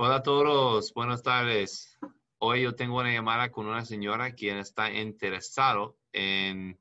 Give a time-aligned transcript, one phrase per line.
[0.00, 1.98] Hola a todos, buenas tardes.
[2.38, 6.78] Hoy yo tengo una llamada con una señora quien está interesado en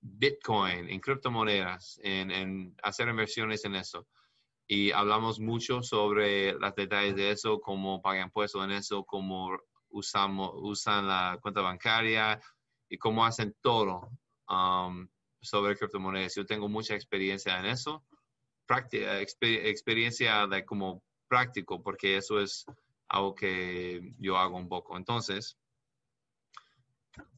[0.00, 4.06] Bitcoin, en criptomonedas, en, hacer inversiones en eso.
[4.66, 9.58] Y hablamos mucho sobre los detalles de eso, cómo pagan impuestos en eso, cómo
[9.90, 12.40] usamos, usan la cuenta bancaria
[12.88, 14.08] y cómo hacen todo
[14.48, 15.06] um,
[15.42, 16.34] sobre criptomonedas.
[16.34, 18.02] Yo tengo mucha experiencia en eso,
[18.64, 22.64] práctica, experiencia de como práctico, porque eso es
[23.08, 24.96] algo que yo hago un poco.
[24.96, 25.56] Entonces,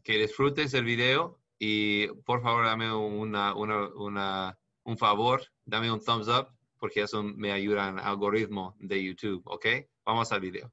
[0.03, 6.49] que disfrutes el video y por favor dame una, un favor, dame un thumbs up,
[6.79, 9.67] porque eso me ayuda el algoritmo de YouTube, ¿ok?
[10.05, 10.73] Vamos al video.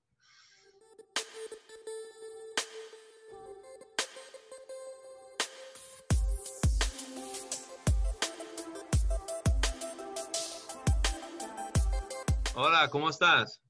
[12.57, 13.61] Hola, ¿cómo estás?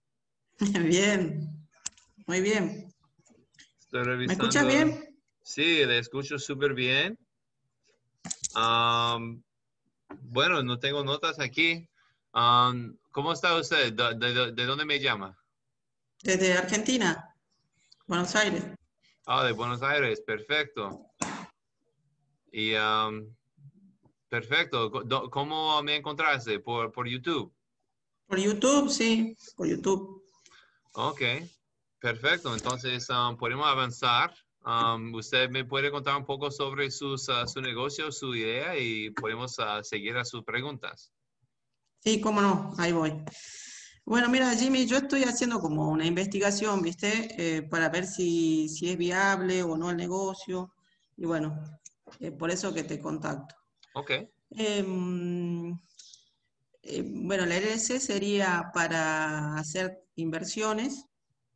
[0.60, 1.42] Bien,
[2.28, 2.94] muy bien.
[3.92, 5.20] ¿Me escuchas bien?
[5.42, 7.18] Sí, le escucho súper bien.
[10.22, 11.90] bueno, no tengo notas aquí.
[12.32, 13.92] ¿Cómo está usted?
[13.94, 15.36] ¿De, dónde me llama?
[16.22, 17.34] Desde Argentina,
[18.06, 18.66] Buenos Aires.
[19.26, 21.08] Ah, de Buenos Aires, perfecto.
[22.52, 22.74] Y
[24.30, 24.92] perfecto.
[25.32, 26.60] ¿Cómo me encontraste?
[26.60, 27.55] ¿Por, por YouTube?
[28.28, 30.24] Por YouTube, sí, por YouTube.
[30.94, 31.22] Ok,
[32.00, 32.54] perfecto.
[32.54, 34.34] Entonces, um, podemos avanzar.
[34.66, 39.12] Um, usted me puede contar un poco sobre sus, uh, su negocio, su idea y
[39.12, 41.12] podemos uh, seguir a sus preguntas.
[42.00, 43.14] Sí, cómo no, ahí voy.
[44.06, 47.58] Bueno, mira, Jimmy, yo estoy haciendo como una investigación, ¿viste?
[47.58, 50.72] Eh, para ver si, si, es viable o no el negocio.
[51.18, 51.60] Y bueno,
[52.20, 53.56] eh, por eso que te contacto.
[53.96, 54.12] Ok.
[54.52, 55.76] Em,
[56.88, 61.06] eh, bueno, la LLC sería para hacer inversiones,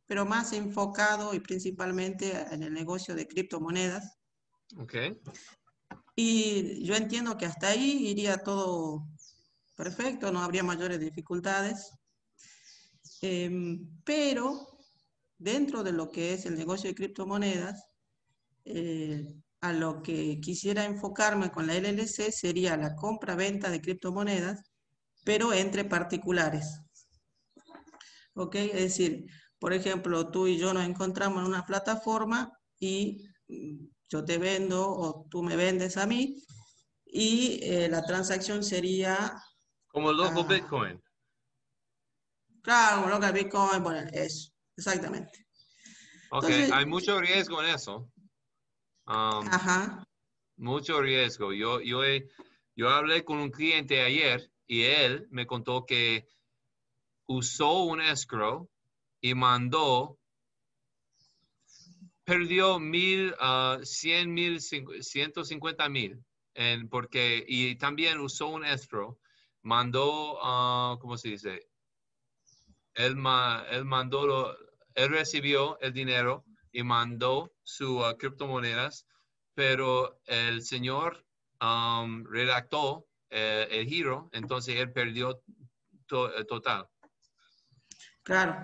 [0.04, 4.18] pero más enfocado y principalmente en el negocio de criptomonedas.
[4.76, 4.94] Ok.
[6.16, 9.06] Y yo entiendo que hasta ahí iría todo
[9.76, 11.92] perfecto, no habría mayores dificultades.
[13.22, 14.78] Em, pero
[15.38, 17.88] dentro de lo que es el negocio de criptomonedas,
[18.64, 24.69] eh, a lo que quisiera enfocarme con la LLC sería la compra-venta de criptomonedas
[25.24, 26.80] pero entre particulares.
[28.34, 28.54] ¿Ok?
[28.56, 29.26] Es decir,
[29.58, 34.88] por ejemplo, tú y yo nos encontramos en una plataforma y mm, yo te vendo
[34.88, 36.42] o tú me vendes a mí
[37.04, 39.34] y eh, la transacción sería...
[39.88, 41.02] Como el local Bitcoin.
[42.62, 45.46] Claro, como local Bitcoin, bueno, eso, exactamente.
[46.30, 48.10] Ok, hay mucho riesgo en eso.
[49.06, 50.04] Um, ajá.
[50.56, 51.52] Mucho riesgo.
[51.52, 52.02] Yo, yo,
[52.76, 56.28] yo hablé con un cliente ayer y él me contó que
[57.26, 58.70] usó un escrow
[59.20, 60.16] y mandó,
[62.22, 66.24] perdió mil, uh, cien mil, ciento cincuenta mil,
[66.88, 69.18] porque, y también usó un escrow,
[69.62, 71.66] mandó, uh, ¿cómo se dice?
[72.94, 73.16] Él,
[73.72, 74.56] él mandó,
[74.94, 79.04] él recibió el dinero y mandó sus uh, criptomonedas,
[79.52, 81.26] pero el señor
[81.58, 85.42] redactó eh, el giro, entonces él perdió
[86.10, 86.88] eh, total.
[88.22, 88.56] Claro,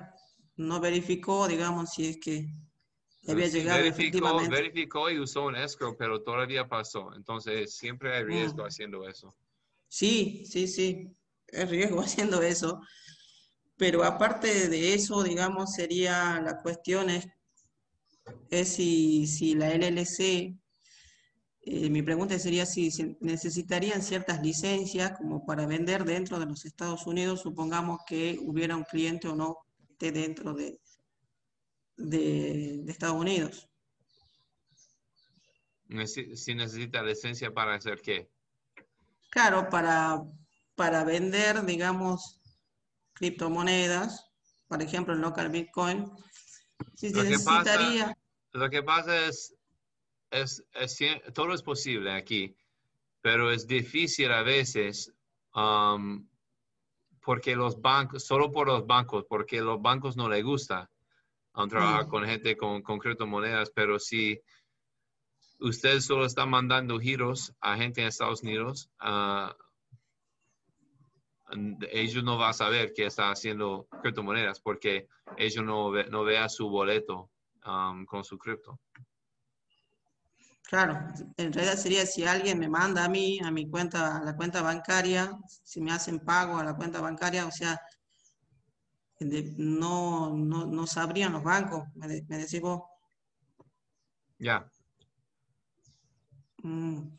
[0.56, 2.48] no verificó, digamos, si es que
[3.28, 7.14] había llegado verificó, verificó y usó un escrow, pero todavía pasó.
[7.14, 8.66] Entonces siempre hay riesgo mm.
[8.66, 9.34] haciendo eso.
[9.88, 11.16] Sí, sí, sí,
[11.46, 12.80] es riesgo haciendo eso.
[13.76, 17.28] Pero aparte de eso, digamos, sería la cuestión es,
[18.50, 20.56] es si, si la LLC
[21.68, 27.08] eh, mi pregunta sería si, necesitarían ciertas licencias como para vender dentro de los Estados
[27.08, 29.58] Unidos, supongamos que hubiera un cliente o no
[29.90, 30.78] esté dentro de,
[31.96, 33.68] de, Estados Unidos.
[36.34, 38.30] Si necesita licencia para hacer qué?
[39.30, 40.22] Claro, para,
[40.76, 42.40] para vender, digamos,
[43.12, 44.30] criptomonedas,
[44.68, 46.12] por ejemplo, el local Bitcoin.
[46.94, 48.16] Si lo necesitaría...
[48.52, 49.55] lo que pasa es,
[50.30, 50.64] es,
[51.34, 52.56] todo es posible aquí,
[53.20, 55.12] pero es difícil a veces
[55.54, 56.26] um,
[57.20, 60.90] porque los bancos, solo por los bancos, porque los bancos no les gusta
[61.54, 64.40] um, trabajar con gente con, con criptomonedas, pero si
[65.60, 69.50] usted solo está mandando giros a gente en Estados Unidos, uh,
[71.90, 76.68] ellos no van a saber que está haciendo criptomonedas porque ellos no, no vean su
[76.68, 77.30] boleto
[77.64, 78.80] um, con su cripto.
[80.66, 80.98] Claro,
[81.36, 84.62] en realidad sería si alguien me manda a mí, a mi cuenta, a la cuenta
[84.62, 87.80] bancaria, si me hacen pago a la cuenta bancaria, o sea,
[89.20, 92.82] no, no, no, sabrían los bancos, me, decís vos.
[94.38, 94.68] Ya.
[96.64, 97.16] Mm.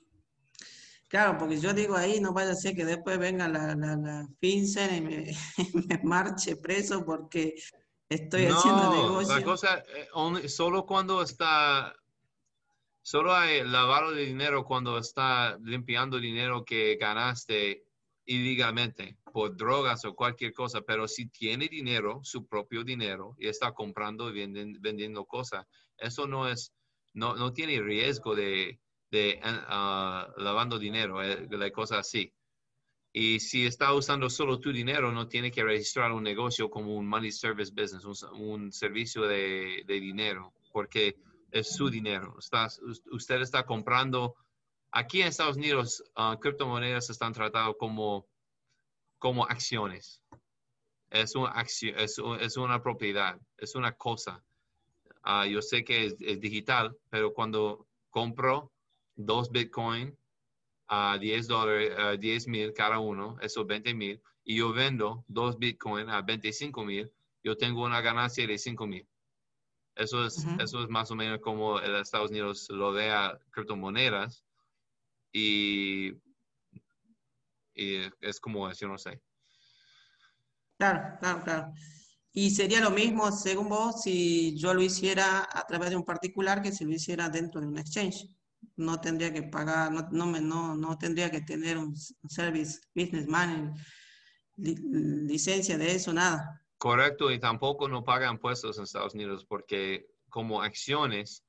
[1.07, 4.27] Claro, porque yo digo ahí, no vaya a ser que después venga la, la, la
[4.41, 5.38] FinCEN y me,
[5.88, 7.55] me, marche preso porque
[8.09, 9.38] estoy haciendo negocio.
[9.38, 11.95] La cosa, eh, solo cuando está,
[13.07, 17.86] solo hay lavado de dinero cuando está limpiando dinero que ganaste
[18.25, 23.71] ilegalmente por drogas o cualquier cosa, pero si tiene dinero, su propio dinero, y está
[23.71, 24.45] comprando y
[24.81, 25.65] vendiendo, cosas,
[25.98, 26.74] eso no es,
[27.13, 28.77] no, no tiene riesgo de,
[29.09, 32.33] de uh, lavando dinero, eh, de cosas así.
[33.13, 37.07] Y si está usando solo tu dinero, no tiene que registrar un negocio como un
[37.07, 41.15] money service business, un, servicio de, de, dinero, porque
[41.59, 42.36] es su dinero.
[43.12, 44.36] usted está comprando
[44.92, 48.25] Aquí en Estados Unidos, uh, criptomonedas están tratadas como,
[49.19, 50.21] como acciones.
[51.09, 54.44] Es una, acción, es, es, una propiedad, es una cosa.
[55.25, 58.71] Uh, yo sé que es, digital, pero cuando compro
[59.15, 60.18] dos Bitcoin
[60.88, 66.09] a 10 dólares, 10 mil cada uno, eso 20 mil, y yo vendo dos Bitcoin
[66.09, 67.12] a 25 mil,
[67.44, 69.07] yo tengo una ganancia de 5 mil.
[69.97, 74.44] Eso es, eso es más o menos como en Estados Unidos lo vea criptomonedas
[75.31, 76.13] y,
[77.73, 79.21] es como yo no sé.
[80.77, 81.73] Claro, claro, claro.
[82.31, 86.61] Y sería lo mismo, según vos, si yo lo hiciera a través de un particular
[86.61, 88.27] que si lo hiciera dentro de un exchange.
[88.75, 93.73] No tendría que pagar, no, no, me, no, no tendría que tener un service businessman,
[94.55, 96.66] licencia de eso, nada.
[96.77, 101.44] Correcto, y tampoco no pagan impuestos en Estados Unidos porque como acciones,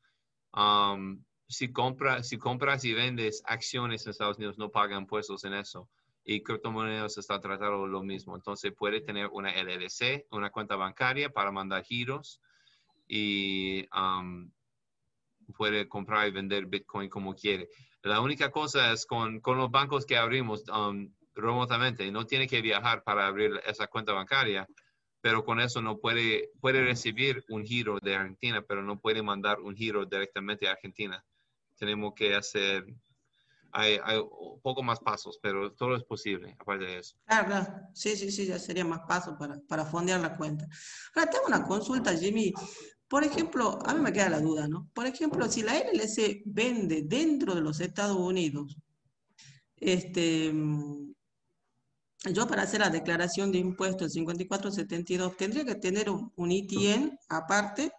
[1.49, 5.89] si, compra, si compras y vendes acciones en Estados Unidos, no pagan impuestos en eso.
[6.25, 8.37] Y criptomonedas está tratando lo mismo.
[8.37, 12.41] Entonces puede tener una LLC, una cuenta bancaria para mandar giros
[13.07, 13.87] y
[15.57, 17.69] puede comprar y vender Bitcoin como quiere.
[18.03, 22.61] La única cosa es con, con los bancos que abrimos um, remotamente, no tiene que
[22.61, 24.69] viajar para abrir esa cuenta bancaria,
[25.21, 29.61] pero con eso no puede, puede recibir un giro de Argentina, pero no puede mandar
[29.61, 31.25] un giro directamente a Argentina
[31.79, 32.85] tenemos que hacer,
[33.73, 34.21] hay, hay
[34.63, 37.17] poco más pasos, pero todo es posible, aparte de eso.
[37.25, 37.81] Claro, claro.
[37.95, 40.69] Sí, sí, sí, ya sería más pasos para, para fondear la cuenta.
[41.15, 42.53] Ahora, tengo una consulta, Jimmy.
[43.07, 44.91] Por ejemplo, a mí me queda la duda, ¿no?
[44.93, 48.77] Por ejemplo, si la LLC vende dentro de los Estados Unidos,
[49.77, 50.53] este,
[52.25, 57.93] yo para hacer la declaración de impuestos 5472, ¿tendría que tener un, un ITN aparte?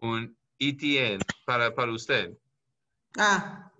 [0.00, 2.36] Un ETN para, para usted.
[3.16, 3.72] Ah.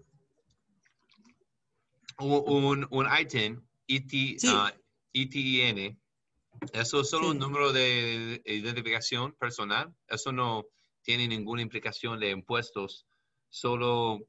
[2.19, 4.13] Un, un ITIN, ET,
[4.45, 4.69] uh,
[5.15, 5.99] ETN,
[6.73, 9.95] eso es solo un número de identificación personal.
[10.07, 10.67] Eso no
[11.03, 13.07] tiene ninguna implicación de impuestos.
[13.49, 14.21] Solo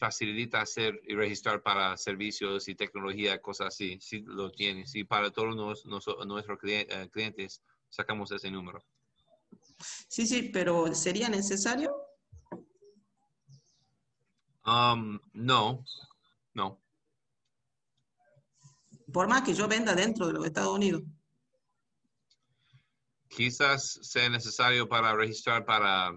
[0.00, 3.98] facilita hacer y registrar para servicios y tecnología, cosas así.
[4.00, 4.86] Sí lo tiene.
[4.86, 5.54] Sí, para todos
[6.26, 8.82] nuestros eh, clientes sacamos ese número.
[10.08, 11.94] Sí, sí, pero ¿sería necesario?
[14.64, 15.84] Um, no,
[16.54, 16.80] no.
[19.12, 21.02] Por más que yo venda dentro de los Estados Unidos.
[23.28, 26.10] Quizás sea necesario para registrar para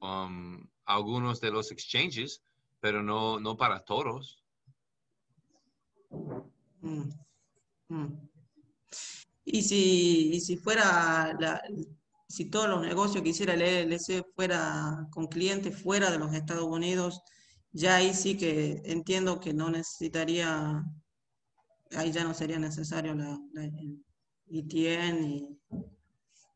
[0.00, 2.42] um, algunos de los exchanges,
[2.80, 4.42] pero no, no para todos.
[6.80, 7.10] Mm,
[7.88, 8.28] mm.
[9.44, 11.60] Y si, si fuera, la,
[12.26, 16.64] si todos los negocios que hiciera el LLC fuera con clientes fuera de los Estados
[16.64, 17.20] Unidos,
[17.72, 20.82] ya ahí sí que entiendo que no necesitaría,
[21.96, 23.38] ahí ya no sería necesario la,
[24.50, 25.58] ITN.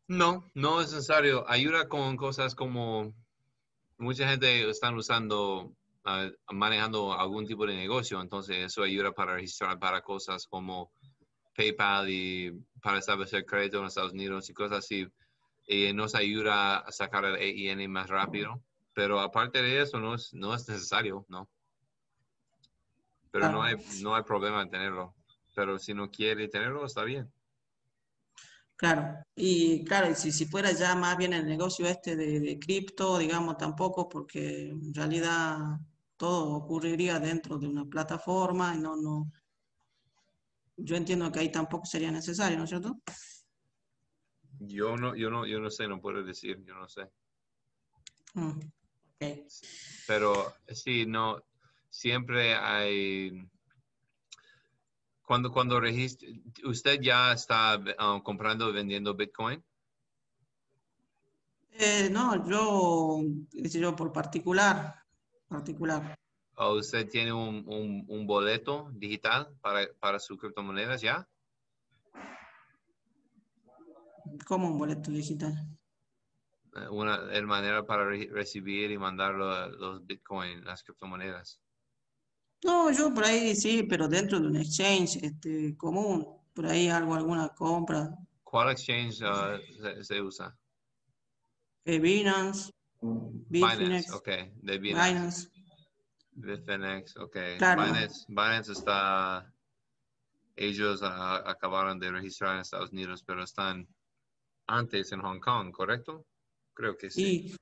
[0.09, 1.49] No, no es necesario.
[1.51, 3.13] Ayuda con cosas como
[4.03, 9.79] mucha gente están usando, ah, manejando algún tipo de negocio, entonces eso ayuda para registrar
[9.79, 10.93] para cosas como
[11.57, 15.07] PayPal y para establecer crédito en Estados Unidos y cosas así.
[15.67, 18.61] Y nos ayuda a sacar el EIN más rápido.
[18.95, 21.49] Pero aparte de eso, no es, no es necesario, ¿no?
[23.31, 25.15] Pero no, hay, no hay problema en tenerlo.
[25.55, 27.33] Pero si no quiere tenerlo, está bien.
[28.83, 33.17] Claro, y claro, si, si fuera ya más bien el negocio este de, de cripto,
[33.17, 35.79] digamos, tampoco, porque en realidad
[36.17, 39.31] todo ocurriría dentro de una plataforma y no, no,
[40.79, 42.99] yo entiendo que ahí tampoco sería necesario, ¿no es cierto?
[44.59, 47.09] Yo no, yo no, yo no sé, no puedo decir, yo no sé.
[48.35, 48.59] Mm,
[50.09, 51.39] Pero sí, no,
[51.89, 53.49] siempre hay,
[55.25, 56.29] Cuando, cuando registra,
[56.65, 59.63] ¿usted ya está uh, comprando y vendiendo Bitcoin?
[61.73, 64.95] Eh, no, yo, yo, por particular,
[65.49, 66.19] particular.
[66.57, 71.27] ¿O usted tiene un, un, un boleto digital para, para sus criptomonedas ya?
[74.47, 75.55] como un boleto digital.
[76.75, 81.61] Eh, Una es manera para re- recibir y mandar lo- los Bitcoin, las criptomonedas.
[82.65, 87.15] No, yo por ahí sí, pero dentro de un exchange este, común, por ahí algo,
[87.15, 90.55] alguna compra, ¿Cuál exchange uh, se, se usa?
[91.87, 94.29] eh, Binance, Binance, Bitfinex, ok,
[94.63, 95.13] de Binance.
[95.13, 95.49] Binance.
[96.35, 97.37] Bitfinex, ok.
[97.59, 97.83] Claro.
[97.83, 99.53] Binance, Binance está,
[100.57, 103.89] ellos ah, acabaron de registrar en Estados Unidos, pero están
[104.67, 106.27] antes en Hong Kong, ¿correcto?
[106.75, 107.55] Creo que sí.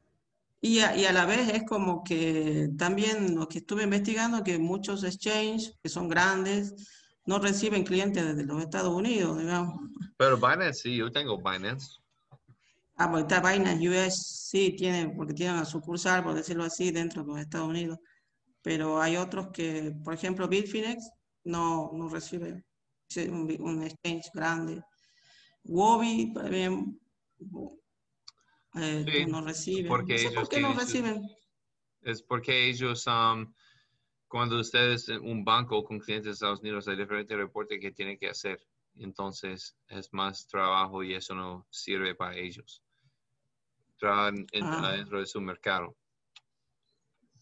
[0.62, 4.58] Y, a, y a la vez es como que también lo que estuve investigando, que
[4.58, 6.74] muchos exchanges que son grandes
[7.24, 9.80] no reciben clientes desde los Estados Unidos, digamos.
[10.18, 11.98] Pero Binance, sí, yo tengo Binance.
[12.96, 17.22] Ah, porque está Binance US, sí, tiene, porque tienen una sucursal, por decirlo así, dentro
[17.22, 17.98] de los Estados Unidos.
[18.62, 21.10] Pero hay otros que, por ejemplo, Bitfinex
[21.44, 22.64] no, no recibe
[23.16, 24.82] un, un exchange grande.
[25.64, 27.00] Wobi también
[28.76, 29.88] eh, Sí, no recibe.
[29.88, 31.30] porque No sé ellos por qué no tienen reciben.
[32.02, 33.52] Es porque ellos, um,
[34.28, 38.28] cuando ustedes, un banco con clientes de Estados Unidos, hay diferentes reportes que tienen que
[38.30, 38.64] hacer.
[38.96, 42.82] Entonces, es más trabajo y eso no sirve para ellos.
[43.98, 44.92] Trabajan en- Ah.
[44.96, 45.94] dentro de su mercado.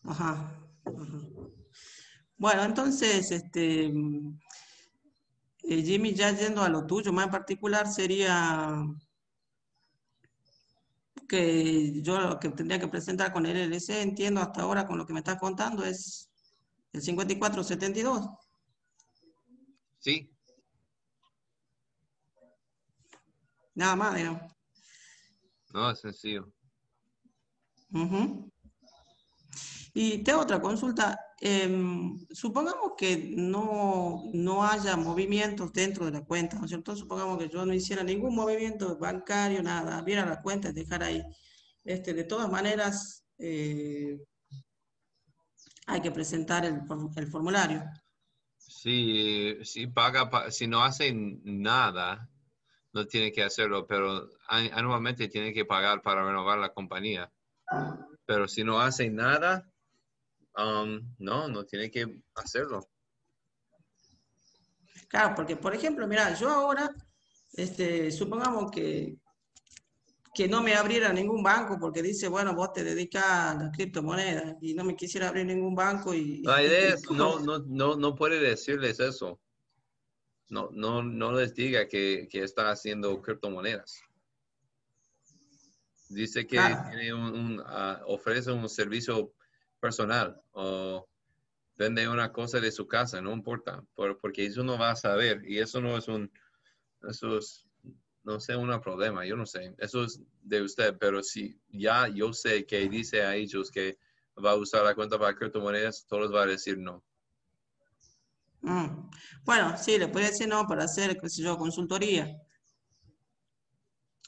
[0.04, 0.52] Ajá,
[0.84, 1.18] ajá.
[2.36, 8.76] Bueno, entonces, este, eh, Jimmy, ya yendo a lo tuyo más en particular, sería
[11.28, 15.06] que yo lo que tendría que presentar con el LLC, entiendo hasta ahora con lo
[15.06, 16.30] que me estás contando, es
[16.92, 18.26] el 5472.
[19.98, 20.30] Sí,
[23.74, 24.42] Nada más, digamos.
[25.72, 26.52] no, es sencillo.
[27.92, 28.50] Ujú.
[29.94, 31.16] Y tengo otra consulta.
[31.40, 36.96] Em, supongamos que no, no haya movimientos dentro de la cuenta, ¿no es cierto?
[36.96, 41.22] Supongamos que yo no hiciera ningún movimiento bancario, nada, abriera la cuenta y dejara ahí.
[41.84, 44.18] Este, de todas maneras, eh,
[45.86, 46.80] hay que presentar el,
[47.16, 47.84] el formulario.
[48.56, 52.28] Si, si paga, pa- si no hacen nada,
[52.92, 57.32] no tiene que hacerlo, pero an- anualmente tiene que pagar para renovar la compañía.
[58.26, 59.70] Pero si no hacen nada,
[60.58, 62.88] um, no, no tiene que hacerlo.
[65.08, 66.90] Claro, porque por ejemplo, mira, yo ahora,
[67.54, 69.16] este, supongamos que,
[70.34, 74.56] que no me abriera ningún banco porque dice, bueno, vos te dedicas a las criptomonedas
[74.60, 76.42] y no me quisiera abrir ningún banco y...
[76.42, 79.40] La idea es, no, no, no, no puede decirles eso.
[80.50, 84.00] No, no, no les diga que, que está haciendo criptomonedas.
[86.10, 86.88] Dice que Claro.
[86.88, 89.34] tiene un, un, ah, ofrece un servicio
[89.80, 91.06] personal o
[91.76, 95.42] vende una cosa de su casa, no importa, por- porque eso no va a saber
[95.48, 96.30] y eso no es un,
[97.08, 97.66] eso es,
[98.24, 102.32] no sé, un problema, yo no sé, eso es de usted, pero si ya yo
[102.32, 103.98] sé que dice a ellos que
[104.44, 107.02] va a usar la cuenta para criptomonedas, todos van a decir no.
[108.60, 109.08] Mm.
[109.44, 112.36] Bueno, sí, le podría decir no para hacer, qué sé yo, consultoría.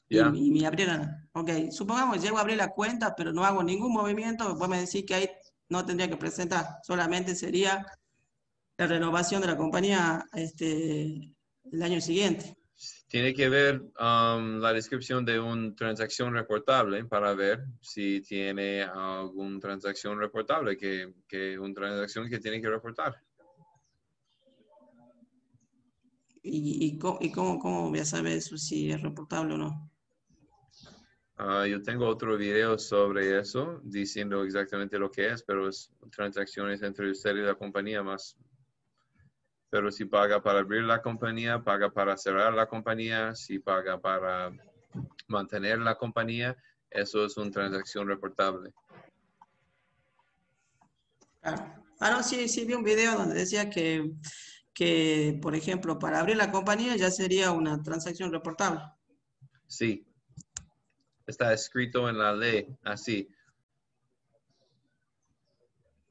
[0.09, 1.29] Y, me abrieran.
[1.33, 4.81] Ok, supongamos que llego a abrir la cuenta, pero no hago ningún movimiento, vos me
[4.81, 5.31] decís que ahí
[5.71, 7.87] no tendría que presentar, solamente sería
[8.77, 11.35] la renovación de la compañía este,
[11.73, 12.57] el año siguiente.
[13.09, 19.61] Tiene que ver um, la descripción de una transacción reportable para ver si tiene alguna
[19.61, 23.17] transacción reportable, que, que una transacción que tiene que reportar.
[26.43, 29.90] ¿Y, y, co- y cómo, cómo voy a saber eso si es reportable o no?
[31.43, 36.83] Ah, yo tengo otro video sobre eso, diciendo exactamente lo que es, pero es transacciones
[36.83, 38.37] entre usted y la compañía más.
[39.71, 44.53] Pero si paga para abrir la compañía, paga para cerrar la compañía, si paga para
[45.29, 46.55] mantener la compañía,
[46.91, 48.75] eso es una transacción reportable.
[51.43, 54.13] Ah, no, sí, sí, vi un video donde decía que,
[54.75, 58.83] que, por ejemplo, para abrir la compañía ya sería una transacción reportable.
[59.67, 60.07] Sí.
[61.31, 63.29] Está escrito en la ley, así.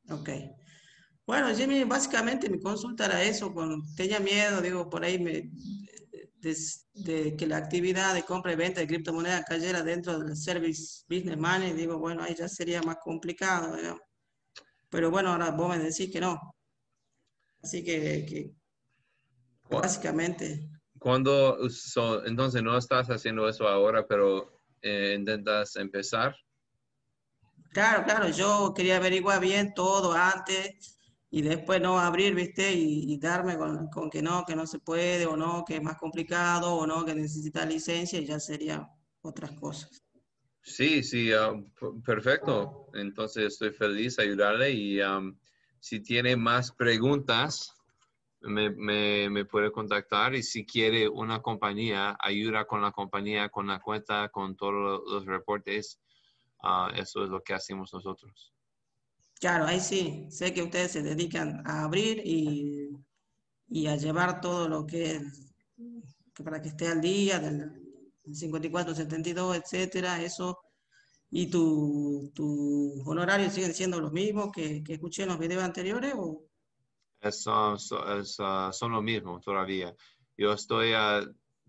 [0.09, 0.29] Ok.
[1.27, 5.51] Bueno, Jimmy, básicamente mi consulta era eso, con, tenía miedo, digo, por ahí me,
[6.41, 6.55] de,
[6.93, 11.37] de que la actividad de compra y venta de criptomonedas cayera dentro del service business
[11.37, 14.01] money, digo, bueno, ahí ya sería más complicado, digamos.
[14.89, 16.39] Pero bueno, ahora vos me decís que no.
[17.61, 18.51] Así que, que
[19.69, 20.69] básicamente.
[20.97, 26.35] Cuando, so- entonces no estás haciendo eso ahora, pero eh, intentas empezar.
[27.71, 30.97] Claro, claro, yo quería averiguar bien todo antes
[31.29, 32.73] y después no abrir, ¿viste?
[32.73, 35.83] Y, y darme con, con que no, que no se puede o no, que es
[35.83, 38.87] más complicado o no, que necesita licencia y ya serían
[39.21, 40.03] otras cosas.
[40.61, 41.53] Sí, sí, ah,
[42.05, 42.89] perfecto.
[42.93, 45.39] Entonces estoy feliz de ayudarle y am,
[45.79, 47.73] si tiene más preguntas,
[48.41, 54.29] me, puede contactar y si quiere una compañía, ayuda con la compañía, con la cuenta,
[54.29, 55.99] con todos los reportes.
[56.63, 58.53] ah, eso es lo que hacemos nosotros.
[59.39, 62.89] Claro, ahí sí, sé que ustedes se dedican a abrir y,
[63.69, 65.53] y a llevar todo lo que es,
[66.33, 67.71] que para que esté al día, del
[68.31, 70.59] 54, 72, etcétera, eso.
[71.31, 76.13] ¿Y tu, tus honorarios siguen siendo los mismos que, que escuché en los videos anteriores?
[76.17, 76.48] O?
[77.21, 79.93] Es, so- es, ah, son lo mismo todavía.
[80.37, 81.21] Yo estoy ah,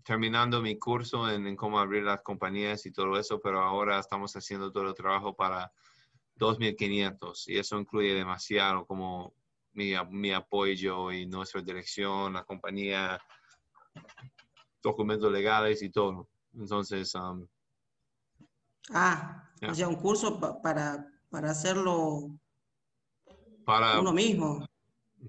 [0.03, 4.33] terminando mi curso en, en cómo abrir las compañías y todo eso, pero ahora estamos
[4.35, 5.71] haciendo todo el trabajo para
[6.35, 9.33] 2.500 y eso incluye demasiado como
[9.73, 13.19] mi, mi apoyo y nuestra dirección, la compañía,
[14.81, 16.29] documentos legales y todo.
[16.53, 17.45] Entonces, um,
[18.93, 19.69] Ah, Ya.
[19.71, 22.31] o sea, un curso pa- para, para hacerlo
[23.63, 24.65] para, uno mismo.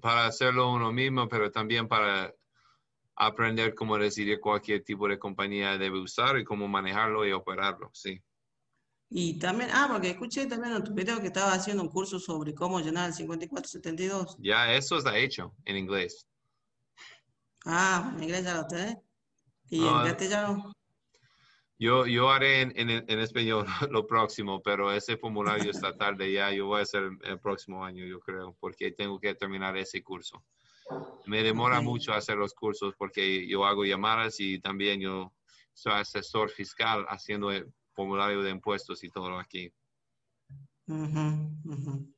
[0.01, 2.33] Para hacerlo uno mismo, pero también para
[3.15, 8.21] aprender cómo decidir cualquier tipo de compañía debe usar y cómo manejarlo y operarlo, sí.
[9.09, 12.55] Y también, ah, porque escuché también en tu video que estabas haciendo un curso sobre
[12.55, 14.37] cómo llenar el 5472.
[14.39, 16.25] Ya eso está hecho en inglés.
[17.65, 18.97] Ah, en inglés ya lo tenés.
[19.69, 20.73] Y Ah, en castellano.
[21.83, 26.49] Yo, yo haré en, en, en español lo próximo, pero ese formulario está tarde ya.
[26.53, 30.01] Yo voy a hacer el, el próximo año, yo creo, porque tengo que terminar ese
[30.01, 30.41] curso.
[31.25, 31.83] Me demora Ok.
[31.83, 35.33] mucho hacer los cursos porque yo hago llamadas y también yo
[35.73, 39.69] soy asesor fiscal haciendo el formulario de impuestos y todo aquí.
[40.87, 42.13] Ujú, ujú.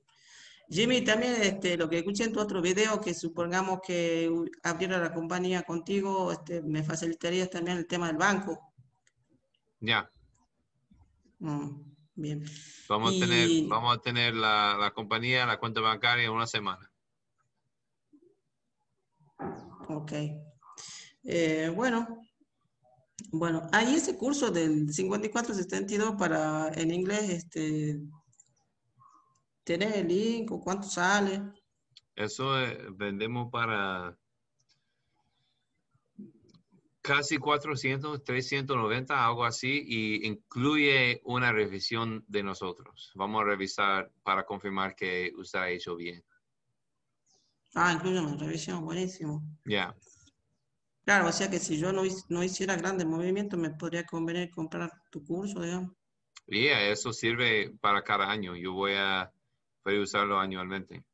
[0.70, 5.12] Jimmy, también este, lo que escuché en tu otro video, que supongamos que abriera la
[5.12, 8.75] compañía contigo, este, me facilitarías también el tema del banco.
[9.80, 10.10] Ya,
[11.40, 11.82] Mm,
[12.16, 12.44] bien.
[12.88, 16.90] vamos a tener, vamos a tener la, la compañía, la cuenta bancaria en una semana.
[19.90, 20.14] Ok.
[21.24, 22.22] Eh, bueno,
[23.32, 28.00] bueno, hay ese curso del 5472 para en inglés, este,
[29.64, 31.42] ¿tenés el link o cuánto sale?
[32.16, 34.18] Eso eh, vendemos para
[37.06, 43.12] casi 400, 390, algo así, y incluye una revisión de nosotros.
[43.16, 46.24] Vamos a revisar para confirmar que usted ha hecho bien.
[47.76, 49.44] Ah, incluye una revisión, buenísimo.
[49.66, 49.96] Ya,
[51.06, 54.92] Claro, o sea que si yo no, no hiciera grandes movimientos, me podría convenir comprar
[55.12, 55.92] tu curso, digamos.
[56.48, 58.56] y eso sirve para cada año.
[58.56, 59.32] Yo voy a,
[59.84, 61.06] voy a usarlo anualmente.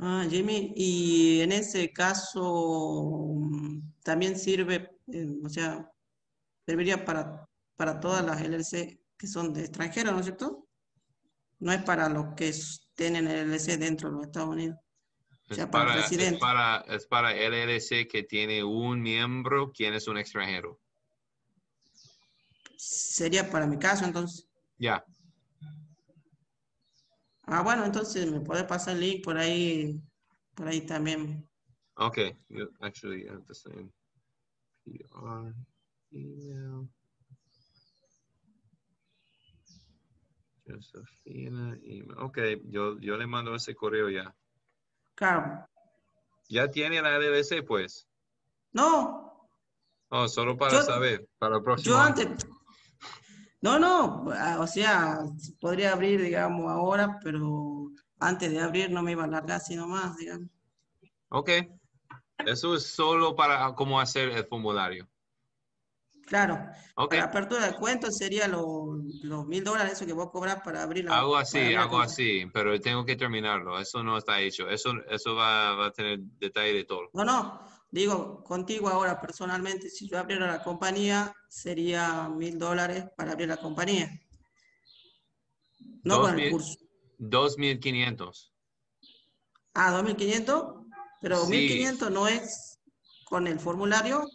[0.00, 5.90] Ah, Jimmy, y en ese caso mm, también sirve, eh, o sea,
[6.64, 10.68] serviría para, para todas las LLC que son de extranjeros, ¿no es cierto?
[11.58, 12.54] No es para los que
[12.94, 14.76] tienen LLC dentro de los Estados Unidos.
[15.50, 16.40] O Es sea, para para, es residentes.
[16.40, 20.80] para, es para LLC que tiene un miembro quien es un extranjero.
[22.76, 24.46] Sería para mi caso, entonces.
[24.78, 25.04] Ya,
[27.50, 30.00] Ah, bueno, entonces me puede pasar el link por ahí,
[30.54, 31.48] por ahí también.
[31.96, 33.90] Okay, you actually have the same
[34.84, 35.54] PR
[36.12, 36.88] email.
[40.66, 42.14] Josefina email.
[42.18, 44.34] Okay, yo, yo le mando ese correo ya.
[45.14, 45.66] Claro.
[46.50, 48.06] Ya tiene la LLC, pues.
[48.72, 49.24] No,
[50.10, 52.34] Oh, solo para Yo- saber, para el próximo Yo año.
[53.60, 55.18] No, no, ah, o sea,
[55.60, 57.90] podría abrir, digamos, ahora, pero
[58.20, 60.48] antes de abrir no me iba a largar así nomás, digamos.
[61.30, 61.50] Ok.
[62.46, 65.08] Eso es solo para cómo hacer el formulario.
[66.26, 66.58] Claro,
[66.94, 67.10] Ok.
[67.10, 71.06] para apertura de cuenta sería lo- los mil dólares, eso que vos cobras para abrir
[71.06, 71.18] la.
[71.18, 72.04] Algo para así, la cuenta.
[72.04, 73.78] así, pero tengo que terminarlo.
[73.80, 74.68] Eso no está hecho.
[74.68, 77.08] Eso, eso va, va a tener detalle de todo.
[77.14, 77.60] No, no,
[77.90, 83.56] Digo, contigo ahora personalmente, si yo abriera la compañía, sería mil dólares para abrir la
[83.56, 84.10] compañía.
[86.02, 86.78] No 2, con el curso.
[87.18, 88.52] 2.500.
[89.74, 90.86] Ah, 2.500.
[91.20, 91.68] Pero sí.
[91.68, 92.78] 1.500 no es
[93.24, 94.26] con el formulario.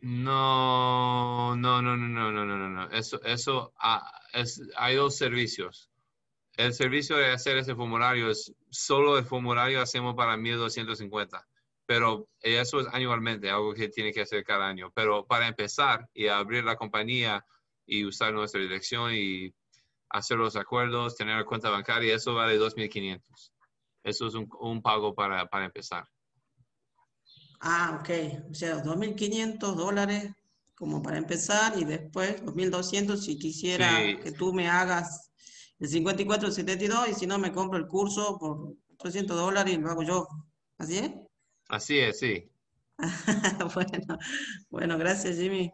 [0.00, 2.90] No, no, no, no, no, no, no, no.
[2.90, 5.90] Eso, eso, ah, es, hay dos servicios
[6.56, 11.46] el servicio de hacer ese formulario es solo el formulario hacemos para 1250,
[11.86, 14.92] pero eso es anualmente, algo que tiene que hacer cada año.
[14.94, 17.44] Pero para empezar y abrir la compañía
[17.86, 19.52] y usar nuestra dirección y
[20.10, 23.20] hacer los acuerdos, tener la cuenta bancaria, eso vale 2.500.
[24.04, 26.06] Eso es un, pago para, para, empezar.
[27.60, 28.50] Ah, ok.
[28.50, 30.30] O sea, 2.500 dólares
[30.74, 35.32] como para empezar y después 2.200 si quisiera que tú me hagas
[35.80, 39.78] el 54, el 72 y si no me compro el curso por 300 dólares y
[39.78, 40.26] lo hago yo.
[40.78, 41.12] ¿Así es?
[41.68, 42.50] Así es, sí.
[43.74, 44.18] bueno,
[44.70, 45.72] bueno, gracias Jimmy.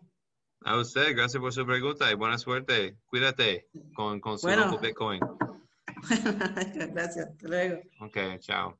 [0.62, 2.96] A usted, gracias por su pregunta y buena suerte.
[3.06, 4.78] Cuídate con, con su bueno.
[4.78, 5.20] Bitcoin.
[6.92, 7.80] gracias, hasta luego.
[8.00, 8.79] Ok, chao.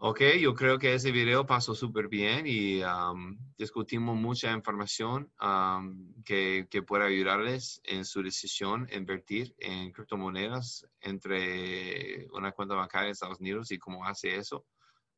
[0.00, 6.14] Ok, yo creo que ese video pasó súper bien y um, discutimos mucha información um,
[6.22, 13.10] que, que puede ayudarles en su decisión invertir en criptomonedas entre una cuenta bancaria en
[13.10, 14.64] Estados Unidos y cómo hace eso.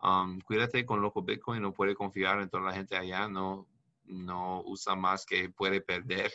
[0.00, 3.68] Um, cuídate con Loco Bitcoin, no puede confiar en toda la gente allá, no,
[4.04, 6.32] no usa más que puede perder.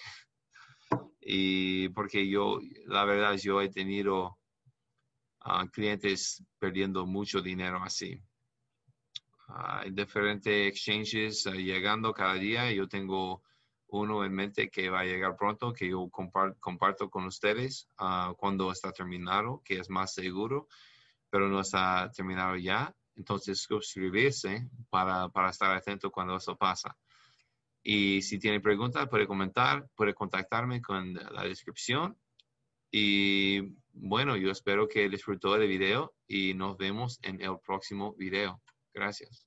[1.19, 4.37] y porque yo, la verdad, yo he tenido
[5.43, 8.21] uh, clientes perdiendo mucho dinero así.
[9.47, 12.71] Hay diferentes exchanges eh, llegando cada día.
[12.71, 13.43] Yo tengo
[13.87, 18.71] uno en mente que va a llegar pronto, que yo comparto, con ustedes ah, cuando
[18.71, 20.67] está terminado, que es más seguro,
[21.29, 22.95] pero no está terminado ya.
[23.15, 26.97] Entonces, suscribirse para, para estar atento cuando eso pasa.
[27.81, 32.17] Y si tiene preguntas, puede comentar, puede contactarme con la descripción.
[32.91, 33.61] Y
[33.93, 38.61] bueno, yo espero que disfrutó del video y nos vemos en el próximo video.
[38.95, 39.44] Gracias.